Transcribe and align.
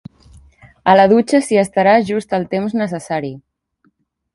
A 0.93 0.95
la 0.99 1.05
dutxa 1.11 1.43
s'hi 1.49 1.61
estarà 1.65 1.95
just 2.11 2.37
el 2.41 2.51
temps 2.55 2.77
necessari. 2.85 3.35